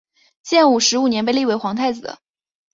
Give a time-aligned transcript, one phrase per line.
[0.41, 2.17] 建武十五年被立为皇太子。